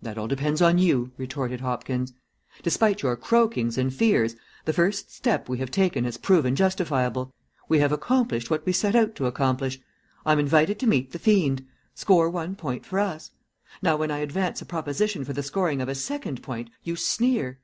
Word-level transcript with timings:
"That 0.00 0.16
all 0.16 0.26
depends 0.26 0.62
on 0.62 0.78
you," 0.78 1.12
retorted 1.18 1.60
Hopkins. 1.60 2.14
"Despite 2.62 3.02
your 3.02 3.14
croakings 3.14 3.76
and 3.76 3.92
fears, 3.92 4.34
the 4.64 4.72
first 4.72 5.14
step 5.14 5.50
we 5.50 5.58
have 5.58 5.70
taken 5.70 6.04
has 6.04 6.16
proven 6.16 6.56
justifiable. 6.56 7.34
We 7.68 7.78
have 7.80 7.92
accomplished 7.92 8.50
what 8.50 8.64
we 8.64 8.72
set 8.72 8.96
out 8.96 9.14
to 9.16 9.26
accomplish. 9.26 9.78
I 10.24 10.32
am 10.32 10.38
invited 10.38 10.78
to 10.78 10.86
meet 10.86 11.12
the 11.12 11.18
fiend. 11.18 11.66
Score 11.94 12.30
one 12.30 12.54
point 12.56 12.86
for 12.86 12.98
us. 12.98 13.32
Now, 13.82 13.98
when 13.98 14.10
I 14.10 14.20
advance 14.20 14.62
a 14.62 14.64
proposition 14.64 15.26
for 15.26 15.34
the 15.34 15.42
scoring 15.42 15.82
of 15.82 15.90
a 15.90 15.94
second 15.94 16.40
point, 16.42 16.70
you 16.82 16.96
sneer. 16.96 17.58